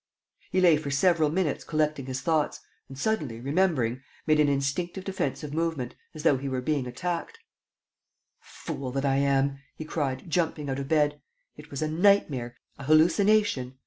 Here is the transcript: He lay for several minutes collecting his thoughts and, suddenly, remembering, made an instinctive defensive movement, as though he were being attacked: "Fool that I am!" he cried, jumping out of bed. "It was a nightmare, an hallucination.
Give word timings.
He 0.49 0.61
lay 0.61 0.77
for 0.77 0.89
several 0.89 1.29
minutes 1.29 1.63
collecting 1.63 2.07
his 2.07 2.21
thoughts 2.21 2.59
and, 2.89 2.97
suddenly, 2.97 3.39
remembering, 3.39 4.01
made 4.25 4.39
an 4.39 4.49
instinctive 4.49 5.03
defensive 5.03 5.53
movement, 5.53 5.93
as 6.15 6.23
though 6.23 6.37
he 6.37 6.49
were 6.49 6.59
being 6.59 6.87
attacked: 6.87 7.37
"Fool 8.39 8.89
that 8.93 9.05
I 9.05 9.17
am!" 9.17 9.59
he 9.75 9.85
cried, 9.85 10.27
jumping 10.27 10.71
out 10.71 10.79
of 10.79 10.87
bed. 10.87 11.21
"It 11.55 11.69
was 11.69 11.83
a 11.83 11.87
nightmare, 11.87 12.55
an 12.79 12.85
hallucination. 12.85 13.77